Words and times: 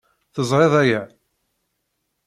Teẓriḍ 0.33 0.73
aya. 0.81 1.01